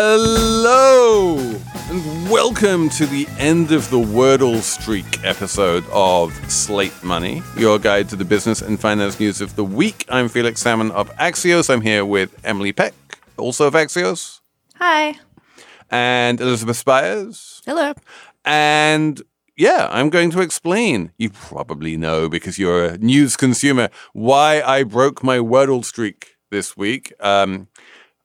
[0.00, 1.36] Hello
[1.90, 8.08] and welcome to the end of the Wordle streak episode of Slate Money, your guide
[8.10, 10.04] to the business and finance news of the week.
[10.08, 11.68] I'm Felix Salmon of Axios.
[11.68, 12.94] I'm here with Emily Peck,
[13.36, 14.40] also of Axios,
[14.76, 15.18] Hi.
[15.90, 17.60] and Elizabeth Spiers.
[17.66, 17.92] Hello.
[18.44, 19.20] And
[19.56, 21.10] yeah, I'm going to explain.
[21.18, 26.76] You probably know because you're a news consumer why I broke my Wordle streak this
[26.76, 27.12] week.
[27.18, 27.66] Um,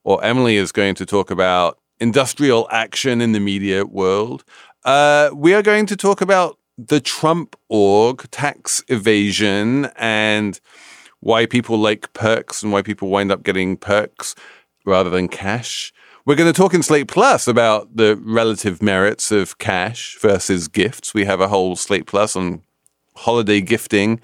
[0.04, 4.44] or Emily is going to talk about industrial action in the media world.
[4.84, 10.60] Uh, we are going to talk about the Trump org, tax evasion, and
[11.20, 14.36] why people like perks and why people wind up getting perks
[14.86, 15.94] rather than cash.
[16.26, 21.14] We're going to talk in Slate Plus about the relative merits of cash versus gifts.
[21.14, 22.62] We have a whole Slate Plus on
[23.16, 24.20] holiday gifting.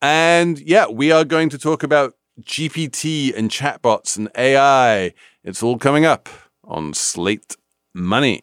[0.00, 5.14] And yeah, we are going to talk about GPT and chatbots and AI.
[5.42, 6.28] It's all coming up
[6.64, 7.56] on Slate
[7.94, 8.42] Money.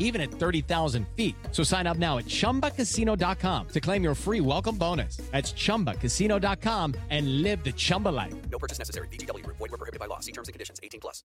[0.00, 1.36] even at 30,000 feet.
[1.52, 5.18] So sign up now at chumbacasino.com to claim your free welcome bonus.
[5.30, 8.34] That's chumbacasino.com and live the Chumba life.
[8.50, 9.06] No purchase necessary.
[9.08, 9.58] VGW Group.
[9.58, 10.18] Void were prohibited by law.
[10.18, 10.80] See terms and conditions.
[10.82, 11.22] 18 plus.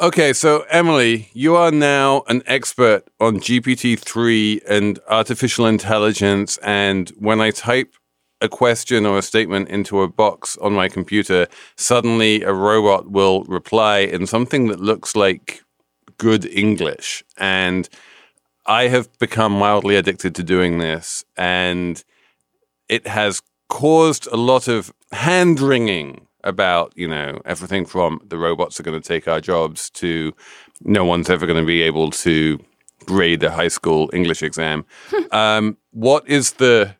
[0.00, 6.58] Okay, so Emily, you are now an expert on GPT-3 and artificial intelligence.
[6.64, 7.94] And when I type
[8.40, 11.46] a question or a statement into a box on my computer,
[11.76, 15.63] suddenly a robot will reply in something that looks like
[16.18, 17.24] good English.
[17.36, 17.88] And
[18.66, 21.24] I have become mildly addicted to doing this.
[21.36, 22.02] And
[22.88, 28.78] it has caused a lot of hand wringing about, you know, everything from the robots
[28.78, 30.32] are going to take our jobs to
[30.82, 32.58] no one's ever going to be able to
[33.06, 34.84] grade a high school English exam.
[35.32, 36.94] um, what is the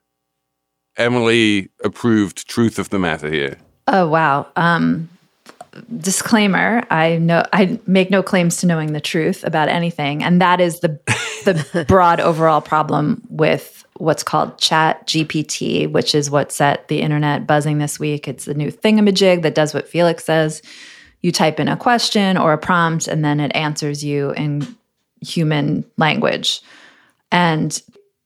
[0.97, 3.59] Emily approved truth of the matter here?
[3.87, 4.47] Oh wow.
[4.57, 5.11] Um,
[5.99, 10.61] disclaimer: I know I make no claims to knowing the truth about anything, and that
[10.61, 10.99] is the
[11.45, 17.47] the broad overall problem with what's called Chat GPT, which is what set the internet
[17.47, 18.27] buzzing this week.
[18.27, 20.63] It's the new thingamajig that does what Felix says.
[21.23, 24.77] You type in a question or a prompt, and then it answers you in
[25.21, 26.61] human language.
[27.33, 27.81] And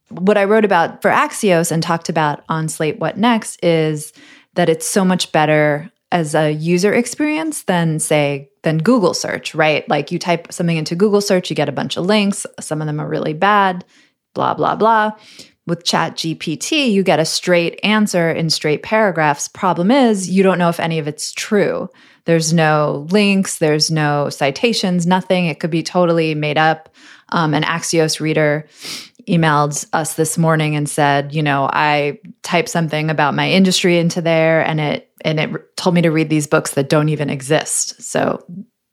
[0.09, 4.11] what I wrote about for Axios and talked about on Slate What Next is
[4.55, 9.87] that it's so much better as a user experience than say than Google search, right?
[9.87, 12.87] Like you type something into Google search, you get a bunch of links, some of
[12.87, 13.85] them are really bad,
[14.33, 15.11] blah blah blah.
[15.67, 19.47] With Chat GPT, you get a straight answer in straight paragraphs.
[19.47, 21.89] Problem is, you don't know if any of it's true.
[22.25, 25.45] There's no links, there's no citations, nothing.
[25.45, 26.89] It could be totally made up.
[27.29, 28.67] Um, an Axios reader
[29.27, 34.21] emailed us this morning and said, you know, I typed something about my industry into
[34.21, 38.01] there and it and it told me to read these books that don't even exist.
[38.01, 38.43] So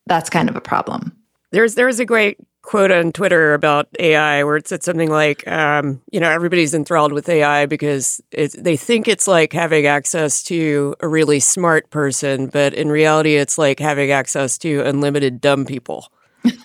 [0.06, 1.16] that's kind of a problem.
[1.53, 6.03] There's there's a great quote on Twitter about AI where it said something like, um,
[6.10, 10.94] you know, everybody's enthralled with AI because it, they think it's like having access to
[11.00, 16.10] a really smart person, but in reality, it's like having access to unlimited dumb people.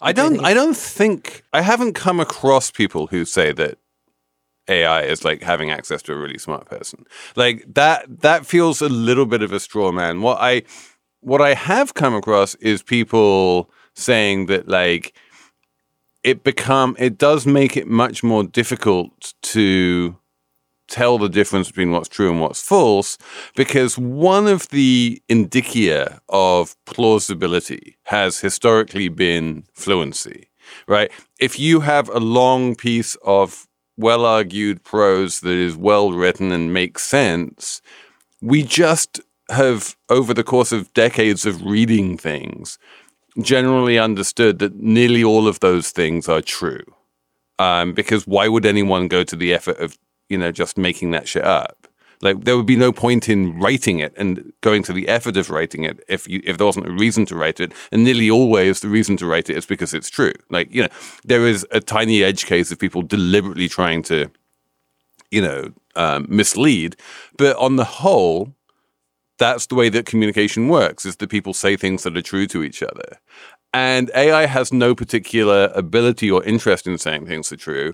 [0.01, 3.77] I don't I don't think I haven't come across people who say that
[4.68, 7.06] AI is like having access to a really smart person.
[7.36, 10.22] Like that that feels a little bit of a straw man.
[10.22, 10.63] What I
[11.22, 15.13] what I have come across is people saying that like
[16.24, 20.16] it become it does make it much more difficult to
[20.88, 23.18] tell the difference between what's true and what's false
[23.56, 30.50] because one of the indicia of plausibility has historically been fluency
[30.88, 31.10] right
[31.40, 33.68] if you have a long piece of
[34.01, 37.81] well argued prose that is well written and makes sense
[38.42, 42.77] we just have over the course of decades of reading things
[43.42, 46.83] generally understood that nearly all of those things are true
[47.59, 49.98] um, because why would anyone go to the effort of
[50.31, 51.89] you know, just making that shit up.
[52.21, 55.50] Like there would be no point in writing it and going to the effort of
[55.50, 57.73] writing it if you if there wasn't a reason to write it.
[57.91, 60.33] And nearly always the reason to write it is because it's true.
[60.50, 60.89] Like you know,
[61.23, 64.29] there is a tiny edge case of people deliberately trying to,
[65.31, 66.95] you know, um, mislead.
[67.38, 68.53] But on the whole,
[69.39, 72.63] that's the way that communication works: is that people say things that are true to
[72.63, 73.17] each other.
[73.74, 77.94] And AI has no particular ability or interest in saying things are true.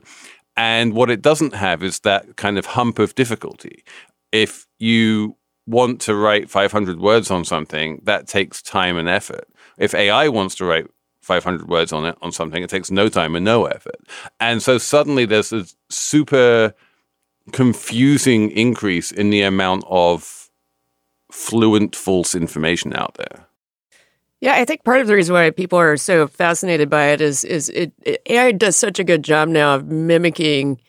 [0.57, 3.83] And what it doesn't have is that kind of hump of difficulty.
[4.31, 9.47] If you want to write 500 words on something, that takes time and effort.
[9.77, 10.88] If AI wants to write
[11.21, 14.00] 500 words on it on something, it takes no time and no effort.
[14.39, 16.74] And so suddenly there's a super
[17.51, 20.50] confusing increase in the amount of
[21.31, 23.47] fluent false information out there.
[24.39, 27.44] Yeah, I think part of the reason why people are so fascinated by it is
[27.44, 30.80] is it, it AI does such a good job now of mimicking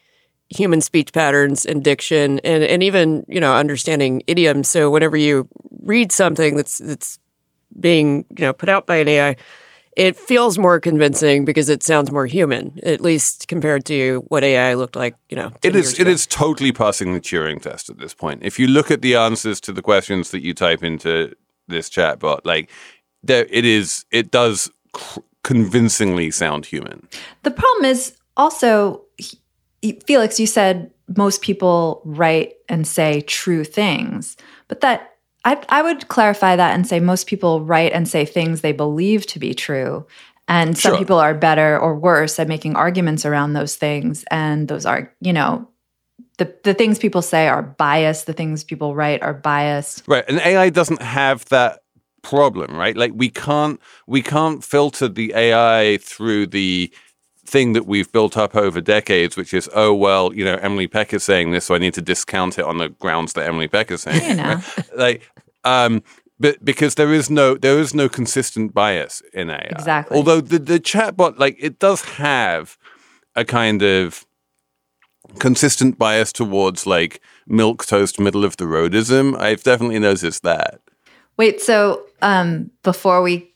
[0.50, 4.68] human speech patterns and diction and, and even, you know, understanding idioms.
[4.68, 5.48] So whenever you
[5.82, 7.18] read something that's that's
[7.78, 9.36] being, you know, put out by an AI,
[9.96, 14.74] it feels more convincing because it sounds more human, at least compared to what AI
[14.74, 15.50] looked like, you know.
[15.60, 16.10] 10 It is years it ago.
[16.10, 18.42] is totally passing the Turing test at this point.
[18.42, 21.34] If you look at the answers to the questions that you type into
[21.66, 22.70] this chatbot, like
[23.22, 27.06] there it is it does cr- convincingly sound human.
[27.42, 29.07] The problem is also, he-
[30.06, 34.36] Felix, you said most people write and say true things,
[34.68, 35.14] but that
[35.44, 39.26] I, I would clarify that and say most people write and say things they believe
[39.28, 40.06] to be true.
[40.48, 40.98] And some Sure.
[40.98, 44.24] people are better or worse at making arguments around those things.
[44.30, 45.68] And those are, you know,
[46.38, 48.26] the, the things people say are biased.
[48.26, 50.04] The things people write are biased.
[50.06, 50.24] Right.
[50.28, 51.80] And AI doesn't have that
[52.22, 52.96] problem, right?
[52.96, 56.92] Like we can't we can't filter the AI through the
[57.48, 61.12] thing that we've built up over decades, which is, oh well, you know, Emily Peck
[61.12, 63.90] is saying this, so I need to discount it on the grounds that Emily Peck
[63.90, 64.30] is saying.
[64.30, 64.54] You know.
[64.54, 64.88] right?
[64.96, 65.22] Like
[65.64, 66.02] um
[66.40, 69.68] but because there is no there is no consistent bias in AI.
[69.70, 70.16] Exactly.
[70.16, 72.78] Although the the chatbot, like it does have
[73.34, 74.24] a kind of
[75.38, 79.38] consistent bias towards like milk toast middle of the roadism.
[79.38, 80.80] I've definitely noticed that.
[81.36, 83.50] Wait, so um, before we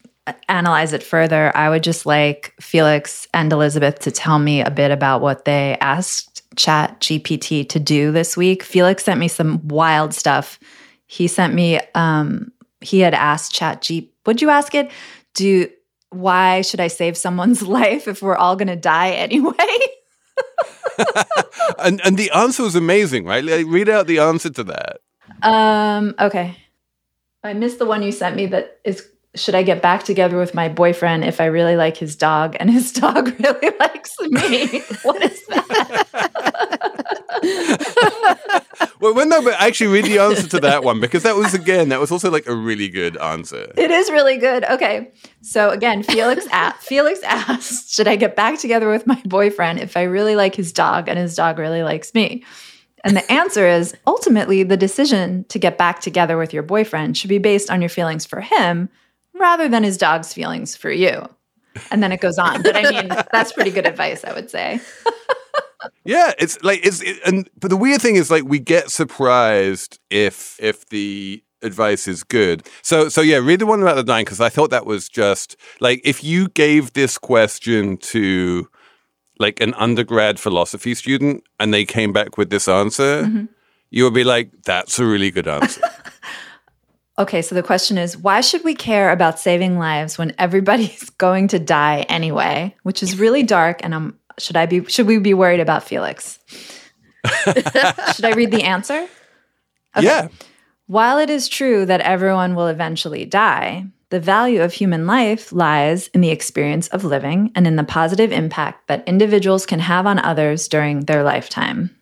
[0.49, 4.91] analyze it further, I would just like Felix and Elizabeth to tell me a bit
[4.91, 8.63] about what they asked Chat GPT to do this week.
[8.63, 10.59] Felix sent me some wild stuff.
[11.07, 14.91] He sent me, um, he had asked Chat G, would you ask it?
[15.35, 15.69] Do
[16.11, 19.55] why should I save someone's life if we're all going to die anyway?
[21.79, 23.45] and and the answer was amazing, right?
[23.45, 24.99] Like, read out the answer to that.
[25.43, 26.57] Um, okay.
[27.43, 30.55] I missed the one you sent me that is should I get back together with
[30.55, 34.81] my boyfriend if I really like his dog and his dog really likes me?
[35.03, 36.09] what is that?
[39.01, 41.89] Well, well, no, but actually read the answer to that one because that was again
[41.89, 43.73] that was also like a really good answer.
[43.77, 44.63] it is really good.
[44.63, 45.11] Okay.
[45.41, 49.97] So again, Felix a- Felix asked, should I get back together with my boyfriend if
[49.97, 52.45] I really like his dog and his dog really likes me?
[53.03, 57.31] And the answer is ultimately the decision to get back together with your boyfriend should
[57.31, 58.89] be based on your feelings for him
[59.35, 61.29] rather than his dog's feelings for you.
[61.91, 62.63] And then it goes on.
[62.63, 64.81] But I mean, that's pretty good advice, I would say.
[66.05, 69.99] Yeah, it's like it's it, and but the weird thing is like we get surprised
[70.11, 72.69] if if the advice is good.
[72.83, 75.57] So so yeah, read the one about the dying because I thought that was just
[75.81, 78.69] like if you gave this question to
[79.39, 83.45] like an undergrad philosophy student and they came back with this answer, mm-hmm.
[83.91, 85.83] you would be like, that's a really good answer.
[87.23, 91.47] Okay, so the question is why should we care about saving lives when everybody's going
[91.49, 92.75] to die anyway?
[92.83, 96.41] Which is really dark and um should I be should we be worried about Felix?
[97.45, 99.07] should I read the answer?
[100.01, 100.29] Yeah.
[100.87, 106.09] While it is true that everyone will eventually die, the value of human life lies
[106.09, 110.19] in the experience of living and in the positive impact that individuals can have on
[110.19, 111.95] others during their lifetime.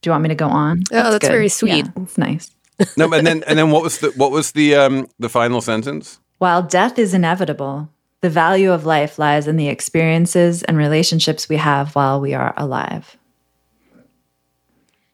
[0.00, 0.84] Do you want me to go on?
[0.92, 1.30] Oh, that's good.
[1.30, 1.84] very sweet.
[1.84, 2.55] Yeah, it's nice.
[2.96, 6.20] No, and then and then what was the what was the um the final sentence?
[6.38, 7.88] While death is inevitable,
[8.20, 12.52] the value of life lies in the experiences and relationships we have while we are
[12.56, 13.16] alive.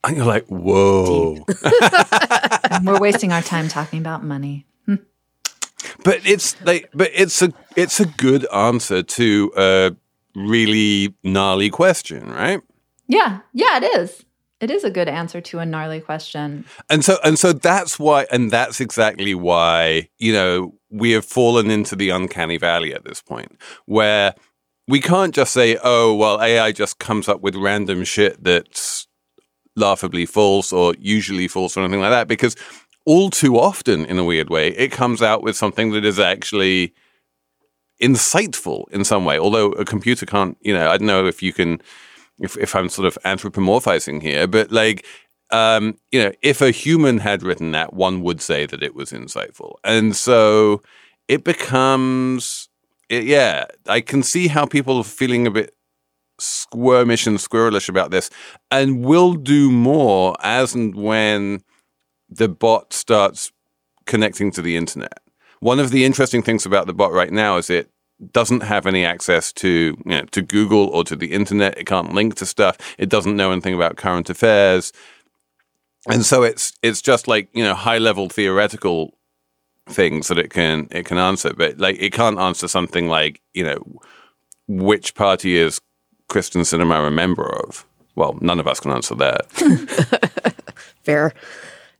[0.05, 1.45] And you're like, whoa.
[2.85, 4.67] We're wasting our time talking about money.
[6.05, 9.97] But it's like, but it's a it's a good answer to a
[10.35, 12.61] really gnarly question, right?
[13.09, 14.25] Yeah, yeah, it is.
[14.63, 16.65] It is a good answer to a gnarly question.
[16.89, 21.69] And so and so that's why, and that's exactly why you know we have fallen
[21.69, 24.37] into the uncanny valley at this point, where
[24.87, 29.09] we can't just say, oh well, AI just comes up with random shit that's
[29.75, 32.55] laughably false or usually false or anything like that because
[33.05, 36.93] all too often in a weird way it comes out with something that is actually
[38.03, 41.55] insightful in some way although a computer can't you know i don't know if you
[41.55, 41.81] can
[42.43, 45.05] if, if i'm sort of anthropomorphizing here but like
[45.51, 49.13] um you know if a human had written that one would say that it was
[49.13, 50.83] insightful and so
[51.29, 52.69] it becomes
[53.09, 55.75] it, yeah i can see how people are feeling a bit
[56.41, 58.31] squirmish and squirrelish about this
[58.71, 61.63] and will do more as and when
[62.29, 63.53] the bot starts
[64.07, 65.21] connecting to the internet.
[65.61, 67.89] One of the interesting things about the bot right now is it
[68.31, 71.79] doesn't have any access to you know, to Google or to the internet.
[71.79, 72.77] It can't link to stuff.
[72.99, 74.93] It doesn't know anything about current affairs,
[76.09, 79.15] and so it's it's just like you know high level theoretical
[79.89, 83.65] things that it can it can answer, but like it can't answer something like you
[83.65, 84.01] know
[84.69, 85.81] which party is
[86.29, 87.85] Kyrsten Sinema a member of.
[88.15, 89.51] Well, none of us can answer that.
[91.05, 91.33] Fair.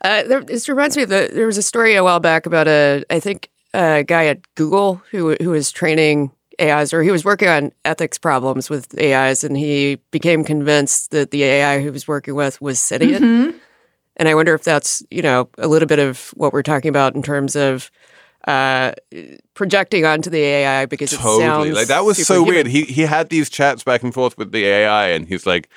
[0.03, 2.69] Uh, there, this reminds me of the, there was a story a while back about
[2.69, 7.25] a, I think, a guy at Google who who was training AIs, or he was
[7.25, 12.07] working on ethics problems with AIs, and he became convinced that the AI he was
[12.07, 13.57] working with was sentient.
[14.17, 17.15] And I wonder if that's you know a little bit of what we're talking about
[17.15, 17.91] in terms of
[18.47, 18.93] uh,
[19.55, 21.69] projecting onto the AI because it totally.
[21.69, 22.55] sounds Like that was so superhuman.
[22.55, 22.67] weird.
[22.67, 25.71] He he had these chats back and forth with the AI, and he's like,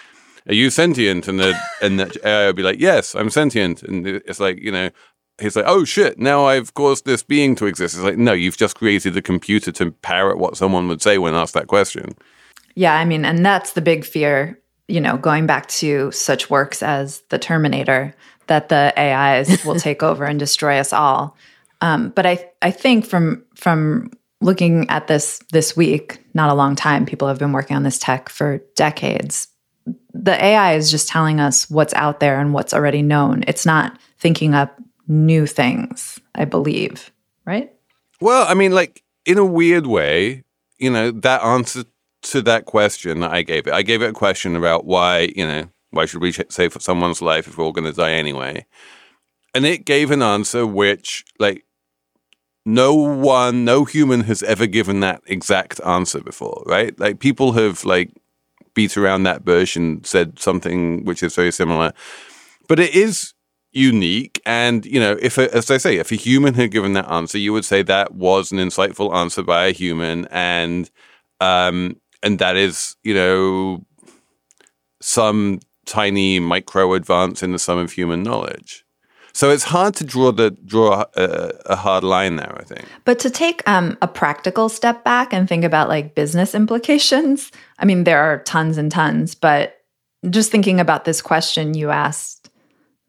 [0.47, 4.05] "Are you sentient?" And the and the AI would be like, "Yes, I'm sentient." And
[4.05, 4.89] it's like you know.
[5.39, 7.95] He's like, oh shit, now I've caused this being to exist.
[7.95, 11.33] It's like, no, you've just created a computer to parrot what someone would say when
[11.33, 12.15] asked that question.
[12.75, 16.81] Yeah, I mean, and that's the big fear, you know, going back to such works
[16.81, 18.15] as The Terminator,
[18.47, 21.35] that the AIs will take over and destroy us all.
[21.81, 24.11] Um, but I, I think from from
[24.41, 27.99] looking at this this week, not a long time, people have been working on this
[27.99, 29.47] tech for decades.
[30.13, 33.43] The AI is just telling us what's out there and what's already known.
[33.47, 37.11] It's not thinking up new things, I believe,
[37.45, 37.71] right?
[38.21, 40.43] Well, I mean, like in a weird way,
[40.77, 41.83] you know, that answer
[42.23, 45.45] to that question that I gave it, I gave it a question about why, you
[45.45, 48.65] know, why should we save someone's life if we're all going to die anyway?
[49.53, 51.63] And it gave an answer which, like,
[52.65, 56.99] no one, no human has ever given that exact answer before, right?
[56.99, 58.11] Like, people have, like,
[58.73, 61.93] beat around that bush and said something which is very similar.
[62.67, 63.34] But it is
[63.75, 64.41] unique.
[64.45, 67.37] And, you know, if, a, as I say, if a human had given that answer,
[67.37, 70.25] you would say that was an insightful answer by a human.
[70.31, 70.89] And,
[71.41, 73.85] um, and that is, you know,
[75.01, 78.85] some tiny micro advance in the sum of human knowledge.
[79.33, 82.55] So it's hard to draw the draw a, a hard line there.
[82.57, 82.85] I think.
[83.03, 87.83] But to take um, a practical step back and think about like business implications, I
[87.83, 89.81] mean, there are tons and tons, but
[90.29, 92.34] just thinking about this question you asked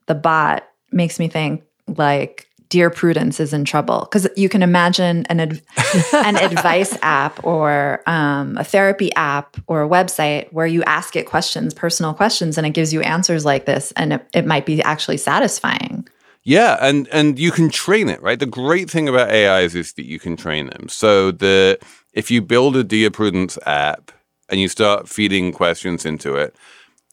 [0.07, 5.25] the bot makes me think like, Dear Prudence is in trouble because you can imagine
[5.29, 5.61] an ad-
[6.13, 11.27] an advice app or um, a therapy app or a website where you ask it
[11.27, 14.81] questions, personal questions, and it gives you answers like this, and it, it might be
[14.81, 16.07] actually satisfying.
[16.43, 18.39] Yeah, and and you can train it, right?
[18.39, 20.89] The great thing about AIs is that you can train them.
[20.89, 21.79] So the
[22.11, 24.11] if you build a Dear Prudence app
[24.49, 26.55] and you start feeding questions into it,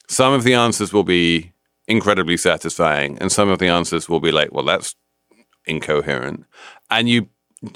[0.08, 1.52] some of the answers will be
[1.86, 4.94] incredibly satisfying, and some of the answers will be like, well, that's
[5.66, 6.44] incoherent.
[6.90, 7.28] And you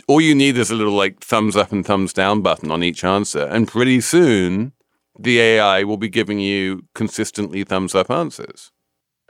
[0.07, 3.05] all you need is a little like thumbs up and thumbs down button on each
[3.05, 4.73] answer, and pretty soon
[5.19, 8.71] the AI will be giving you consistently thumbs up answers.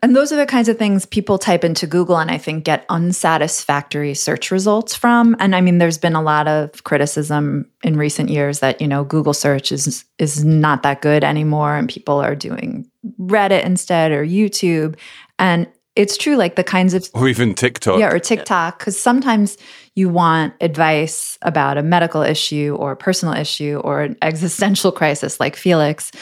[0.01, 2.85] And those are the kinds of things people type into Google and I think get
[2.89, 5.35] unsatisfactory search results from.
[5.41, 9.03] And I mean, there's been a lot of criticism in recent years that, you know,
[9.03, 12.89] Google search is is not that good anymore and people are doing
[13.21, 14.97] Reddit instead or YouTube.
[15.39, 17.99] And it's true, like the kinds of Or even TikTok.
[17.99, 19.57] yeah, or TikTok, because sometimes
[19.97, 25.41] you want advice about a medical issue or a personal issue or an existential crisis
[25.41, 26.13] like Felix,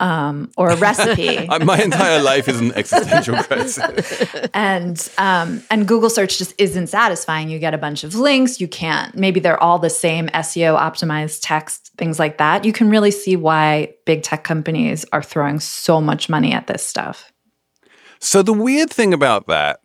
[0.00, 1.46] um, or a recipe.
[1.64, 4.26] My entire life is an existential crisis.
[4.54, 7.48] and um, and Google search just isn't satisfying.
[7.50, 8.60] You get a bunch of links.
[8.60, 9.14] You can't.
[9.14, 12.64] Maybe they're all the same SEO optimized text, things like that.
[12.64, 16.84] You can really see why big tech companies are throwing so much money at this
[16.84, 17.32] stuff.
[18.18, 19.80] So the weird thing about that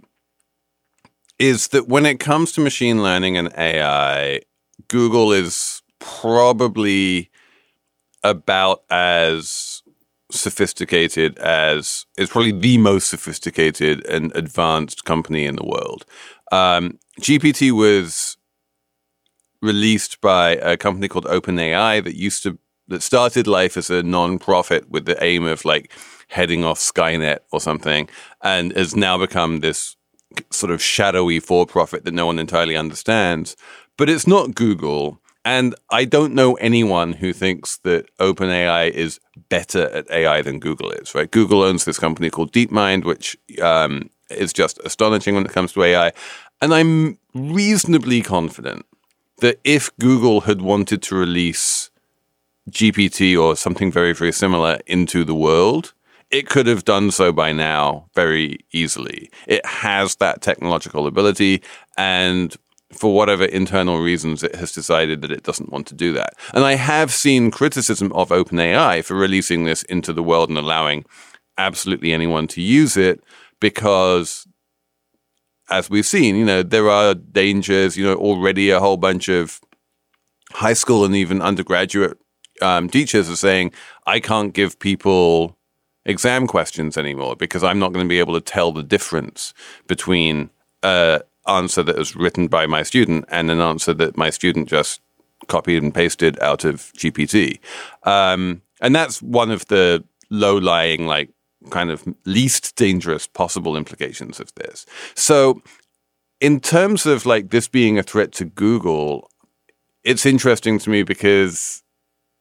[1.40, 4.42] is that when it comes to machine learning and AI,
[4.88, 7.30] Google is probably
[8.24, 9.82] about as
[10.32, 16.06] sophisticated as it's probably the most sophisticated and advanced company in the world.
[16.52, 18.38] Um, GPT was
[19.62, 24.90] released by a company called OpenAI that used to that started life as a non-profit
[24.90, 25.92] with the aim of like
[26.28, 28.10] heading off Skynet or something,
[28.42, 29.96] and has now become this
[30.50, 33.56] sort of shadowy for-profit that no one entirely understands.
[33.98, 35.20] But it's not Google.
[35.44, 40.92] And I don't know anyone who thinks that OpenAI is better at AI than Google
[40.92, 41.30] is, right?
[41.30, 45.84] Google owns this company called DeepMind, which um, is just astonishing when it comes to
[45.84, 46.12] AI.
[46.62, 48.86] And I'm reasonably confident
[49.42, 51.92] that if Google had wanted to release
[52.70, 55.94] GPT or something very, very similar into the world,
[56.30, 59.30] it could have done so by now very easily.
[59.48, 61.62] It has that technological ability.
[61.98, 62.56] And
[62.94, 66.36] for whatever internal reasons, it has decided that it doesn't want to do that.
[66.54, 71.06] And I have seen criticism of OpenAI for releasing this into the world and allowing
[71.58, 73.22] absolutely anyone to use it
[73.60, 74.48] because
[75.72, 79.60] as we've seen, you know, there are dangers, you know, already a whole bunch of
[80.52, 82.18] high school and even undergraduate
[82.62, 83.72] um, teachers are saying,
[84.06, 85.58] I can't give people
[86.06, 89.54] exam questions anymore because I'm not going to be able to tell the difference
[89.88, 90.50] between
[90.84, 95.02] an answer that was written by my student and an answer that my student just
[95.48, 97.60] copied and pasted out of GPT.
[98.04, 101.30] Um, and that's one of the low lying, like,
[101.70, 104.86] kind of least dangerous possible implications of this.
[105.16, 105.62] So,
[106.40, 109.30] in terms of like this being a threat to Google,
[110.04, 111.84] it's interesting to me because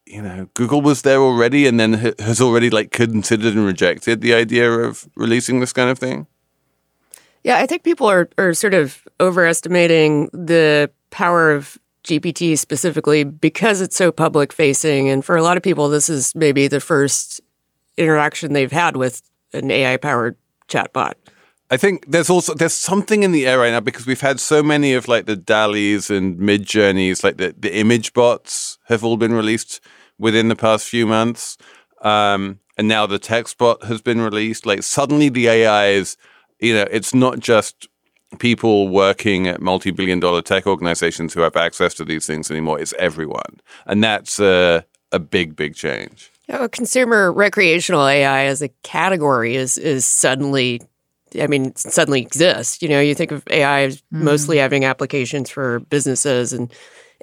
[0.05, 4.33] you know Google was there already and then has already like considered and rejected the
[4.33, 6.27] idea of releasing this kind of thing.
[7.43, 13.81] Yeah, I think people are, are sort of overestimating the power of GPT specifically because
[13.81, 15.09] it's so public facing.
[15.09, 17.41] And for a lot of people, this is maybe the first
[17.97, 19.21] interaction they've had with
[19.53, 21.13] an AI powered chatbot.
[21.69, 24.61] I think there's also there's something in the air right now because we've had so
[24.61, 29.15] many of like the DALL-Es and Mid Journeys, like the, the image bots have all
[29.15, 29.79] been released
[30.19, 31.57] within the past few months.
[32.01, 34.65] Um, and now the text bot has been released.
[34.65, 36.17] Like suddenly the AI is,
[36.59, 37.87] you know, it's not just
[38.39, 42.79] people working at multi-billion dollar tech organizations who have access to these things anymore.
[42.79, 43.61] It's everyone.
[43.85, 46.30] And that's a, a big, big change.
[46.47, 50.81] You know, consumer recreational AI as a category is is suddenly
[51.39, 52.81] I mean, suddenly exists.
[52.81, 54.21] You know, you think of AI as Mm.
[54.23, 56.71] mostly having applications for businesses and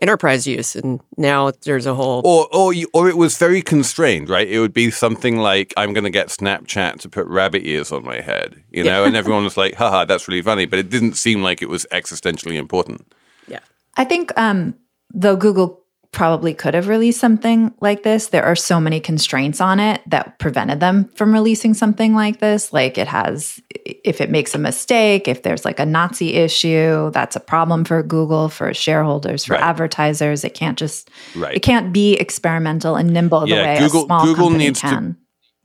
[0.00, 2.22] enterprise use, and now there's a whole.
[2.24, 4.48] Or, or, you, or it was very constrained, right?
[4.48, 8.04] It would be something like, I'm going to get Snapchat to put rabbit ears on
[8.04, 9.04] my head, you know?
[9.04, 10.66] And everyone was like, haha, that's really funny.
[10.66, 13.12] But it didn't seem like it was existentially important.
[13.48, 13.60] yeah,
[13.96, 14.74] I think um,
[15.12, 19.78] though Google probably could have released something like this, there are so many constraints on
[19.78, 22.72] it that prevented them from releasing something like this.
[22.72, 27.36] Like it has, if it makes a mistake, if there's like a Nazi issue, that's
[27.36, 29.62] a problem for Google, for shareholders, for Right.
[29.62, 30.44] advertisers.
[30.44, 31.56] It can't just, Right.
[31.56, 34.80] it can't be experimental and nimble the Yeah, way Google- a small Google company needs
[34.80, 35.16] to-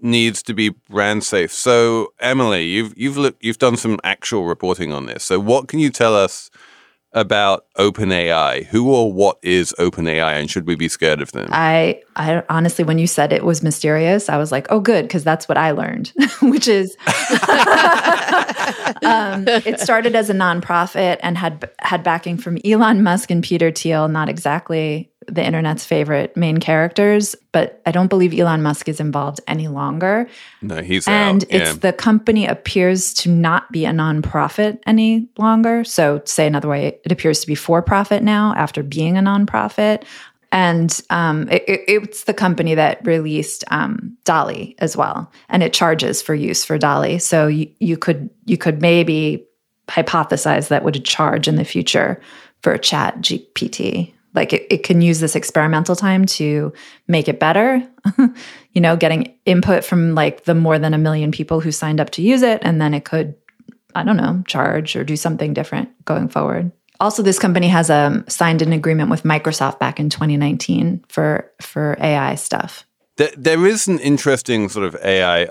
[0.06, 1.54] Needs to be brand safe.
[1.54, 5.24] So, Emily, you've you've looked, you've done some actual reporting on this.
[5.24, 6.50] So, what can you tell us
[7.14, 8.66] about OpenAI?
[8.66, 11.50] Who or what is OpenAI, and should we be scared of them?
[11.52, 15.24] I, I honestly, when you said it was mysterious, I was like, oh, good, because
[15.24, 16.96] that's what I learned, which is
[19.04, 23.72] um, it started as a nonprofit and had had backing from Elon Musk and Peter
[23.72, 29.00] Thiel, not exactly the internet's favorite main characters, but I don't believe Elon Musk is
[29.00, 30.28] involved any longer.
[30.62, 31.50] no, he's And out.
[31.52, 31.78] it's yeah.
[31.80, 35.84] the company appears to not be a nonprofit any longer.
[35.84, 39.22] So, to say another way, it appears to be for profit now after being a
[39.22, 40.04] nonprofit.
[40.52, 45.74] And um, it, it- it's the company that released um, DALL-E as well, and it
[45.74, 47.18] charges for use for DALL-E.
[47.20, 49.44] So you, you could you could maybe
[49.88, 52.22] hypothesize that would charge in the future
[52.62, 54.14] for Chat GPT.
[54.34, 56.74] Like it, it can use this experimental time to
[57.08, 57.88] make it better.
[58.74, 62.10] you know, getting input from like the more than a million people who signed up
[62.12, 63.36] to use it, and then it could,
[63.96, 66.72] I don't know, charge or do something different going forward.
[67.00, 71.98] Also, this company has um, signed an agreement with Microsoft back in 2019 for for
[72.00, 72.86] AI stuff.
[73.18, 75.50] There, there is an interesting sort of AI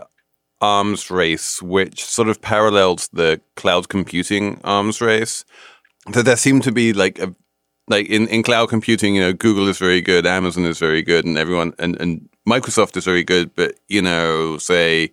[0.61, 5.45] arms race, which sort of parallels the cloud computing arms race.
[6.13, 7.35] That there seem to be like a
[7.89, 11.25] like in, in cloud computing, you know, Google is very good, Amazon is very good,
[11.25, 15.13] and everyone and, and Microsoft is very good, but you know, say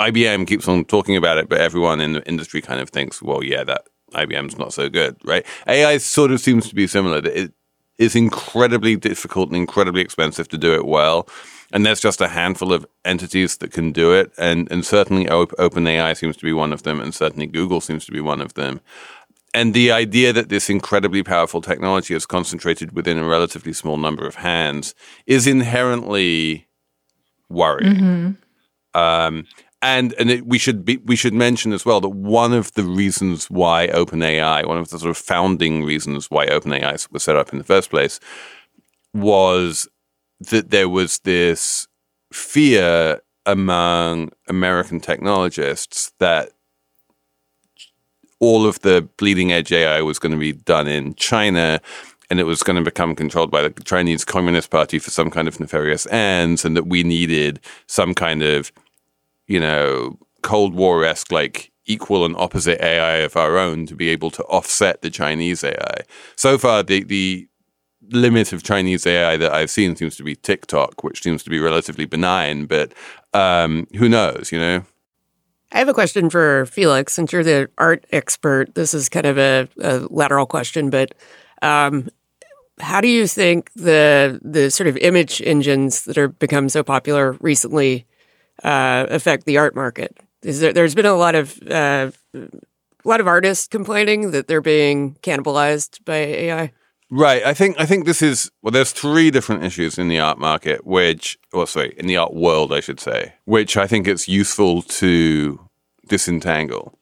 [0.00, 3.42] IBM keeps on talking about it, but everyone in the industry kind of thinks, well,
[3.42, 5.44] yeah, that IBM's not so good, right?
[5.66, 7.18] AI sort of seems to be similar.
[7.24, 7.52] It
[7.98, 11.28] is incredibly difficult and incredibly expensive to do it well.
[11.72, 14.32] And there's just a handful of entities that can do it.
[14.38, 17.00] And, and certainly Op- OpenAI seems to be one of them.
[17.00, 18.80] And certainly Google seems to be one of them.
[19.54, 24.26] And the idea that this incredibly powerful technology is concentrated within a relatively small number
[24.26, 24.94] of hands
[25.26, 26.68] is inherently
[27.48, 27.94] worrying.
[28.94, 29.46] Um,
[29.80, 32.82] and and it, we should be we should mention as well that one of the
[32.82, 37.52] reasons why OpenAI, one of the sort of founding reasons why OpenAI was set up
[37.52, 38.18] in the first place,
[39.14, 39.88] was
[40.40, 41.86] that there was this
[42.32, 46.50] fear among American technologists that
[48.40, 51.80] all of the bleeding edge AI was going to be done in China
[52.30, 55.48] and it was going to become controlled by the Chinese Communist Party for some kind
[55.48, 58.70] of nefarious ends, and that we needed some kind of,
[59.46, 64.10] you know, Cold War esque, like equal and opposite AI of our own to be
[64.10, 66.02] able to offset the Chinese AI.
[66.36, 67.48] So far, the, the
[68.10, 71.58] limit of Chinese AI that I've seen seems to be TikTok, which seems to be
[71.58, 72.92] relatively benign, but
[73.32, 74.84] um, who knows, you know?
[75.70, 77.12] I have a question for Felix.
[77.12, 81.14] Since you're the art expert, this is kind of a, a lateral question, but
[81.62, 82.08] um,
[82.80, 87.32] how do you think the the sort of image engines that are become so popular
[87.40, 88.06] recently
[88.64, 90.16] uh, affect the art market?
[90.42, 94.60] Is there, there's been a lot of uh, a lot of artists complaining that they're
[94.60, 96.72] being cannibalized by AI.
[97.10, 97.42] Right.
[97.44, 98.70] I think I think this is well.
[98.70, 102.70] There's three different issues in the art market, which, or sorry, in the art world,
[102.72, 105.58] I should say, which I think it's useful to
[106.06, 106.98] disentangle.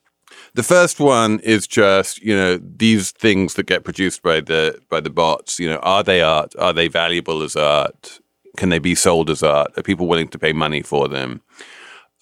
[0.55, 5.01] The first one is just you know these things that get produced by the by
[5.01, 5.59] the bots.
[5.59, 6.55] You know, are they art?
[6.57, 8.21] Are they valuable as art?
[8.57, 9.77] Can they be sold as art?
[9.77, 11.43] Are people willing to pay money for them?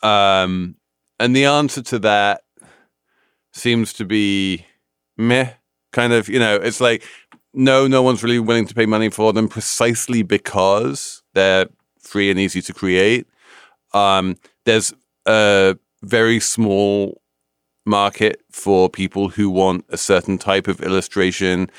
[0.03, 0.77] Um,
[1.21, 2.43] and the answer to that
[3.53, 4.67] seems to be
[5.17, 5.51] meh.
[5.93, 7.05] Kind of, you know, it's like
[7.55, 11.67] no, no one's really willing to pay money for them precisely because they're
[12.01, 13.27] free and easy to create.
[13.93, 14.93] Um, there's
[15.27, 17.21] a very small
[17.87, 21.71] market for people who want a certain type of illustration,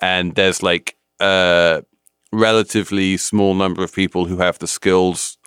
[0.00, 1.84] and there's like a
[2.32, 5.38] relatively small number of people who have the skills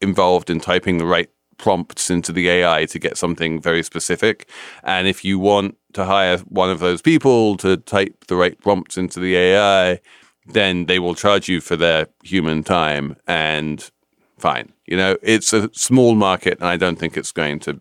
[0.00, 4.48] involved in typing the right prompts into the AI to get something very specific.
[4.82, 8.96] And if you want to hire one of those people to type the right prompts
[8.96, 10.00] into the AI,
[10.46, 13.90] then they will charge you for their human time and
[14.38, 14.72] fine.
[14.86, 17.80] You know, it's a small market and I don't think it's going to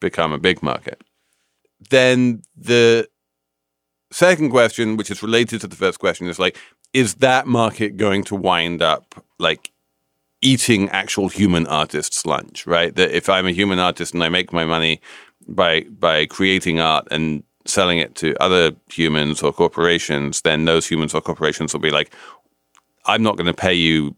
[0.00, 1.02] become a big market.
[1.90, 3.08] Then the
[4.12, 6.56] second question, which is related to the first question, is like,
[6.92, 9.72] is that market going to wind up like
[10.40, 12.94] eating actual human artists' lunch, right?
[12.94, 15.00] That if I'm a human artist and I make my money
[15.48, 21.14] by by creating art and selling it to other humans or corporations, then those humans
[21.14, 22.12] or corporations will be like,
[23.06, 24.16] I'm not going to pay you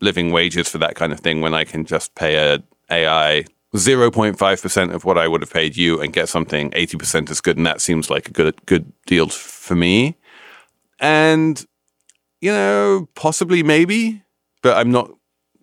[0.00, 4.94] living wages for that kind of thing when I can just pay a AI 0.5%
[4.94, 7.56] of what I would have paid you and get something 80% as good.
[7.56, 10.16] And that seems like a good, good deal for me.
[11.00, 11.64] And,
[12.40, 14.22] you know, possibly maybe,
[14.62, 15.10] but I'm not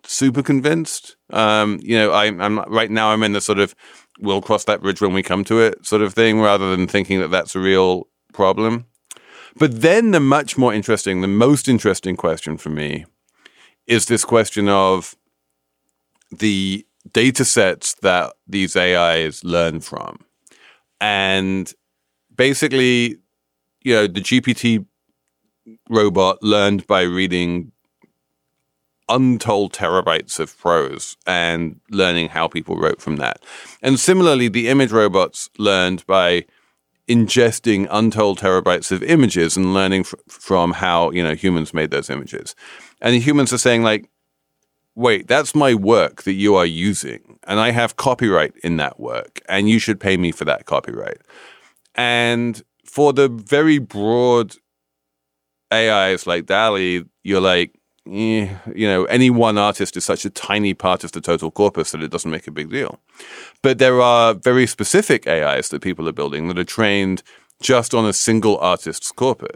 [0.04, 1.16] super convinced.
[1.32, 3.76] Um, you know, I, I'm right now, I'm in the sort of
[4.20, 7.20] we'll cross that bridge when we come to it sort of thing rather than thinking
[7.20, 8.86] that that's a real problem.
[9.58, 13.06] But then the much more interesting, the most interesting question for me
[13.88, 15.16] is this question of
[16.32, 20.20] the data sets that these AIs learn from.
[21.00, 21.72] And
[22.36, 23.18] basically,
[23.82, 24.86] you know, the GPT
[25.90, 27.72] robot learned by reading
[29.10, 33.44] untold terabytes of prose and learning how people wrote from that.
[33.82, 36.46] And similarly, the image robots learned by
[37.08, 42.10] ingesting untold terabytes of images and learning fr- from how, you know, humans made those
[42.10, 42.56] images.
[43.02, 44.10] And the humans are saying like,
[44.96, 49.42] wait, that's my work that you are using and I have copyright in that work
[49.48, 51.22] and you should pay me for that copyright.
[51.94, 54.56] And for the very broad
[55.72, 57.76] AIs like DALL-E, you're like,
[58.08, 61.92] eh, you know, any one artist is such a tiny part of the total corpus
[61.92, 63.00] that it doesn't make a big deal.
[63.62, 67.24] But there are very specific AIs that people are building that are trained
[67.62, 69.56] just on a single artist's corpus.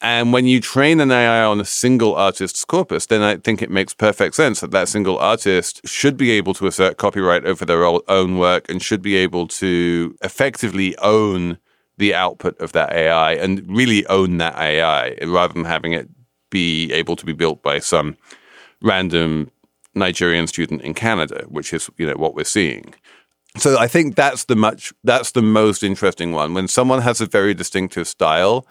[0.00, 3.70] And when you train an AI on a single artist's corpus, then I think it
[3.70, 7.84] makes perfect sense that that single artist should be able to assert copyright over their
[7.84, 11.58] own work and should be able to effectively own
[11.98, 16.08] the output of that AI and really own that AI rather than having it
[16.52, 18.16] be able to be built by some
[18.82, 19.50] random
[19.94, 22.94] Nigerian student in Canada, which is you know what we're seeing.
[23.56, 27.26] So I think that's the much that's the most interesting one when someone has a
[27.26, 28.66] very distinctive style,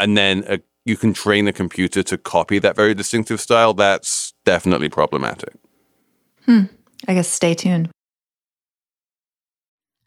[0.00, 3.74] and then a, you can train a computer to copy that very distinctive style.
[3.74, 5.54] That's definitely problematic.
[6.46, 6.64] Hmm.
[7.06, 7.90] I guess stay tuned.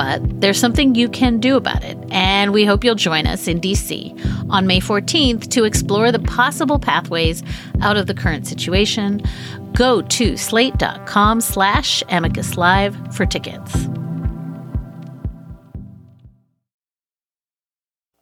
[0.00, 3.60] But there's something you can do about it, and we hope you'll join us in
[3.60, 7.42] DC on May 14th to explore the possible pathways
[7.82, 9.20] out of the current situation.
[9.74, 13.74] Go to slate.com slash amicus live for tickets.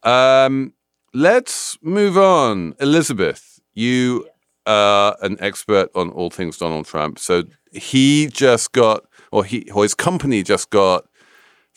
[0.03, 0.73] Um,
[1.13, 2.75] let's move on.
[2.81, 4.27] Elizabeth, you
[4.65, 7.19] are an expert on all things Donald Trump.
[7.19, 11.05] So he just got, or he, or his company just got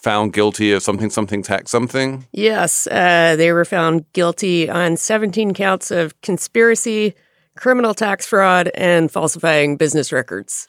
[0.02, 2.26] found guilty of something, something, tax something.
[2.32, 7.14] Yes, uh, they were found guilty on 17 counts of conspiracy,
[7.56, 10.66] criminal tax fraud, and falsifying business records.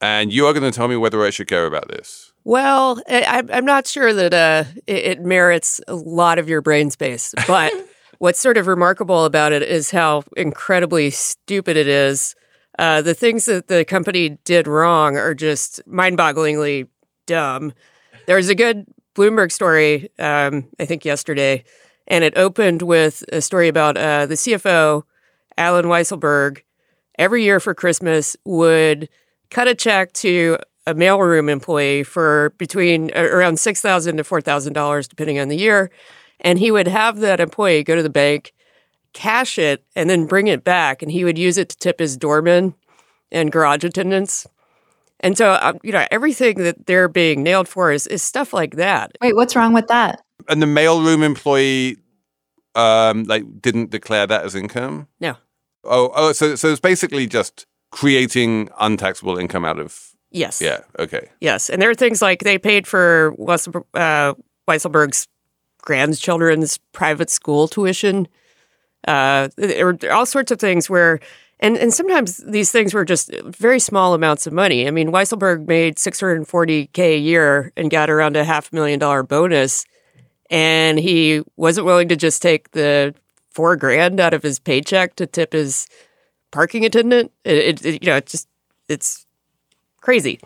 [0.00, 2.32] And you are going to tell me whether I should care about this.
[2.44, 6.90] Well, I, I'm not sure that uh, it, it merits a lot of your brain
[6.90, 7.72] space, but
[8.18, 12.34] what's sort of remarkable about it is how incredibly stupid it is.
[12.78, 16.88] Uh, the things that the company did wrong are just mind-bogglingly
[17.26, 17.72] dumb.
[18.26, 21.64] There was a good Bloomberg story, um, I think yesterday,
[22.06, 25.02] and it opened with a story about uh, the CFO,
[25.58, 26.62] Alan Weisselberg,
[27.18, 29.08] every year for Christmas would
[29.50, 34.72] cut a check to a mailroom employee for between uh, around $6,000 to four thousand
[34.72, 35.90] dollars, depending on the year,
[36.40, 38.52] and he would have that employee go to the bank,
[39.12, 42.16] cash it, and then bring it back, and he would use it to tip his
[42.16, 42.74] doorman
[43.30, 44.46] and garage attendants.
[45.22, 48.76] And so, um, you know, everything that they're being nailed for is, is stuff like
[48.76, 49.16] that.
[49.20, 50.20] Wait, what's wrong with that?
[50.48, 51.98] And the mailroom employee,
[52.74, 55.06] um, like, didn't declare that as income.
[55.20, 55.36] No.
[55.84, 60.10] Oh, oh, so so it's basically just creating untaxable income out of.
[60.30, 60.60] Yes.
[60.60, 60.80] Yeah.
[60.98, 61.28] Okay.
[61.40, 61.68] Yes.
[61.68, 64.34] And there are things like they paid for Weissel, uh,
[64.66, 65.28] Weisselberg's
[65.82, 68.26] grandchildren's private school tuition.
[69.06, 71.20] Uh, there were all sorts of things where,
[71.62, 74.88] and, and sometimes these things were just very small amounts of money.
[74.88, 79.86] I mean, Weisselberg made 640K a year and got around a half million dollar bonus.
[80.50, 83.14] And he wasn't willing to just take the
[83.52, 85.86] four grand out of his paycheck to tip his
[86.50, 87.30] parking attendant.
[87.44, 88.48] It, it, it you know, it's just,
[88.88, 89.24] it's
[90.00, 90.40] crazy.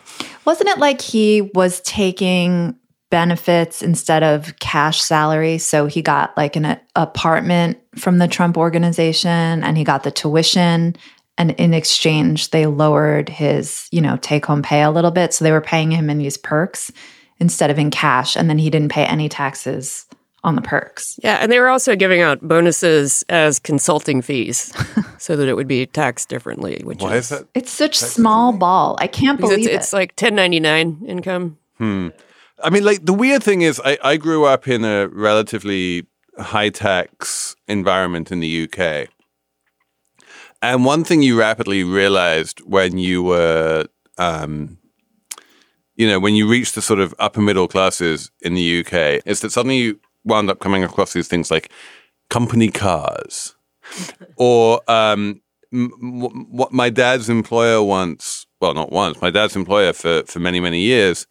[0.45, 2.77] Wasn't it like he was taking
[3.11, 5.59] benefits instead of cash salary?
[5.59, 10.11] So he got like an a- apartment from the Trump organization and he got the
[10.11, 10.97] tuition.
[11.39, 15.35] And in exchange, they lowered his, you know, take home pay a little bit.
[15.35, 16.91] So they were paying him in these perks
[17.39, 18.37] instead of in cash.
[18.37, 20.07] And then he didn't pay any taxes
[20.43, 21.19] on the perks.
[21.25, 24.73] Yeah, and they were also giving out bonuses as consulting fees
[25.19, 26.81] so that it would be taxed differently.
[26.85, 27.47] Which Why is that?
[27.55, 28.97] It's such small ball.
[29.01, 29.97] I can't Because believe it's, it's it.
[29.97, 31.59] like 1099 income.
[31.79, 32.09] Hmm.
[32.63, 36.07] I mean, like the weird thing is, I, I grew up in a relatively
[36.39, 39.09] high tax environment in the UK.
[40.63, 43.87] And one thing you rapidly realized when you were
[44.19, 44.79] um,
[45.97, 49.41] you know, when you reach the sort of upper middle classes in the UK, is
[49.41, 51.71] that suddenly you wound up coming across these things like
[52.29, 53.55] company cars
[54.37, 55.41] or um,
[55.73, 60.39] m- m- what my dad's employer once, well, not once, my dad's employer for, for
[60.39, 61.27] many, many years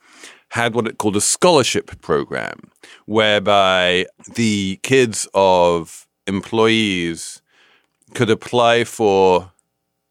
[0.49, 2.71] had what it called a scholarship program,
[3.05, 4.05] whereby
[4.35, 7.41] the kids of employees
[8.13, 9.51] could apply for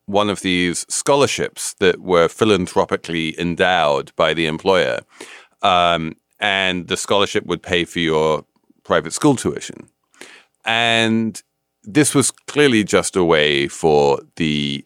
[0.06, 5.00] one of these scholarships that were philanthropically endowed by the employer.
[5.62, 8.44] Um, and the scholarship would pay for your
[8.82, 9.88] private school tuition.
[10.64, 11.42] And
[11.82, 14.84] this was clearly just a way for the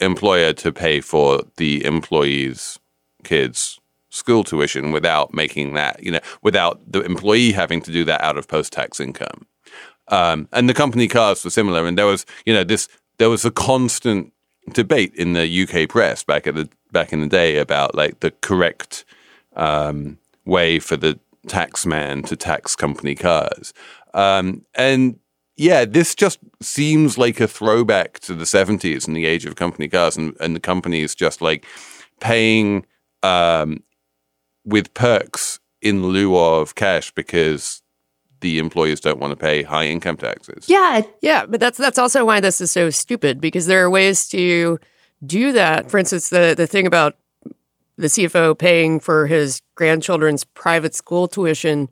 [0.00, 2.78] employer to pay for the employees'
[3.24, 3.78] kids'
[4.16, 8.36] school tuition without making that, you know, without the employee having to do that out
[8.36, 9.46] of post tax income.
[10.08, 11.86] Um, and the company cars were similar.
[11.86, 14.32] And there was, you know, this, there was a constant
[14.72, 18.30] debate in the UK press back at the, back in the day about like the
[18.30, 19.04] correct,
[19.54, 23.72] um, way for the taxman to tax company cars.
[24.14, 25.18] Um, and
[25.56, 29.88] yeah, this just seems like a throwback to the 70s and the age of company
[29.88, 31.64] cars and, and the companies just like
[32.20, 32.84] paying
[33.22, 33.82] um,
[34.66, 37.82] with perks in lieu of cash because
[38.40, 40.68] the employers don't want to pay high income taxes.
[40.68, 41.02] Yeah.
[41.22, 44.78] Yeah, but that's that's also why this is so stupid because there are ways to
[45.24, 45.90] do that.
[45.90, 47.16] For instance, the the thing about
[47.96, 51.88] the CFO paying for his grandchildren's private school tuition,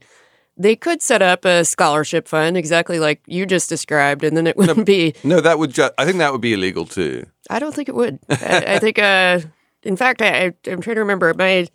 [0.56, 4.56] they could set up a scholarship fund exactly like you just described, and then it
[4.56, 5.14] wouldn't be.
[5.24, 7.24] No, that would just, I think that would be illegal too.
[7.48, 8.18] I don't think it would.
[8.28, 9.40] I, I think, uh,
[9.82, 11.32] in fact, I, I, I'm trying to remember.
[11.34, 11.66] My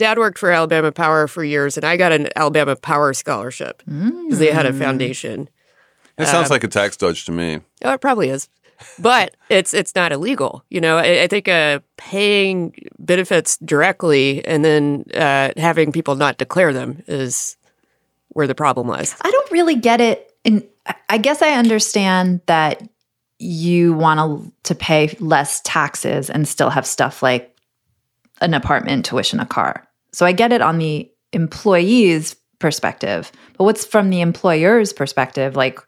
[0.00, 4.38] dad worked for Alabama Power for years, and I got an Alabama Power scholarship because
[4.38, 5.48] they had a foundation.
[6.18, 7.60] It sounds like a tax dodge to me.
[7.84, 8.48] Oh, it probably is,
[8.98, 10.64] but it's it's not illegal.
[10.70, 16.38] You know, I, I think uh, paying benefits directly and then uh, having people not
[16.38, 17.56] declare them is
[18.28, 19.14] where the problem lies.
[19.22, 20.32] I don't really get it.
[20.44, 20.66] And
[21.08, 22.82] I guess I understand that
[23.38, 27.54] you want to pay less taxes and still have stuff like
[28.40, 29.86] an apartment, tuition, a car.
[30.12, 33.32] So I get it on the employee's perspective.
[33.56, 35.56] But what's from the employer's perspective?
[35.56, 35.80] Like,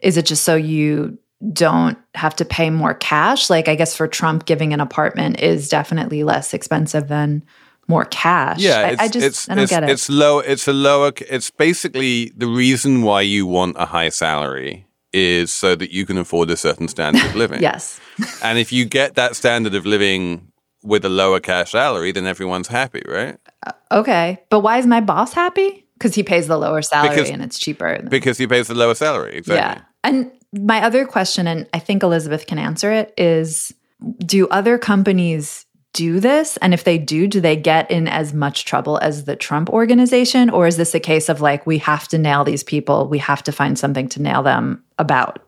[0.00, 1.18] is it just so you
[1.52, 3.50] don't have to pay more cash?
[3.50, 7.44] Like, I guess for Trump, giving an apartment is definitely less expensive than
[7.86, 8.58] more cash.
[8.58, 9.90] Yeah, I, I just it's, I don't it's, get it.
[9.90, 10.38] It's low.
[10.38, 11.12] It's a lower.
[11.28, 16.18] It's basically the reason why you want a high salary is so that you can
[16.18, 17.60] afford a certain standard of living.
[17.60, 18.00] yes.
[18.42, 20.50] And if you get that standard of living
[20.84, 23.36] with a lower cash salary, then everyone's happy, right?
[23.66, 24.38] Uh, okay.
[24.50, 25.86] But why is my boss happy?
[25.98, 27.96] Because he pays the lower salary Because- and it's cheaper.
[27.98, 29.36] than- Because he pays the lower salary.
[29.36, 29.80] Exactly.
[29.82, 29.82] Yeah.
[30.04, 33.72] And my other question, and I think Elizabeth can answer it, is
[34.18, 36.56] do other companies do this?
[36.58, 40.50] And if they do, do they get in as much trouble as the Trump organization?
[40.50, 43.42] Or is this a case of like, we have to nail these people, we have
[43.44, 45.38] to find something to nail them about?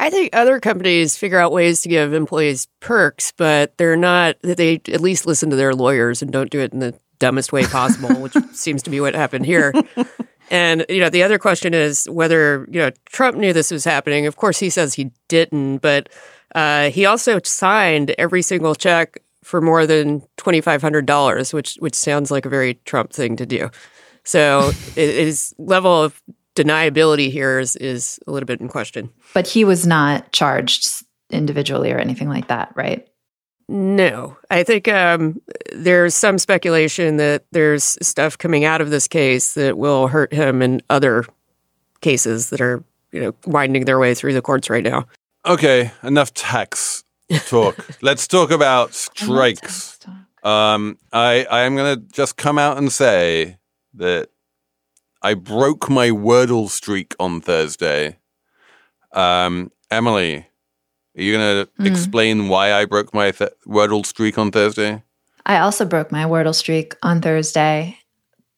[0.00, 4.36] I think other companies figure out ways to give employees perks, but they're not.
[4.42, 7.64] They at least listen to their lawyers and don't do it in the dumbest way
[7.64, 9.74] possible, which seems to be what happened here.
[10.50, 14.26] And you know, the other question is whether you know Trump knew this was happening.
[14.26, 16.08] Of course, he says he didn't, but
[16.54, 21.76] uh, he also signed every single check for more than twenty five hundred dollars, which
[21.80, 23.70] which sounds like a very Trump thing to do.
[24.24, 26.20] So it- his level of
[26.54, 29.10] deniability here is is a little bit in question.
[29.34, 33.06] But he was not charged individually or anything like that, right?
[33.68, 35.40] No, I think um,
[35.72, 40.60] there's some speculation that there's stuff coming out of this case that will hurt him
[40.60, 41.24] in other
[42.00, 42.82] cases that are,
[43.12, 45.06] you know, winding their way through the courts right now.
[45.46, 47.04] Okay, enough tax
[47.46, 47.86] talk.
[48.02, 50.00] Let's talk about strikes.
[50.42, 53.58] Um, I I am gonna just come out and say
[53.94, 54.29] that
[55.22, 58.16] I broke my Wordle streak on Thursday.
[59.12, 60.46] Um, Emily,
[61.16, 61.86] are you gonna Mm.
[61.86, 65.02] explain why I broke my th- Wordle streak on Thursday?
[65.46, 67.98] I also broke my Wordle streak on Thursday